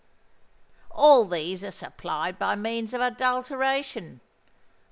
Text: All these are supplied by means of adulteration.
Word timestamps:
All 0.89 1.25
these 1.25 1.63
are 1.63 1.69
supplied 1.69 2.39
by 2.39 2.55
means 2.55 2.95
of 2.95 3.01
adulteration. 3.01 4.19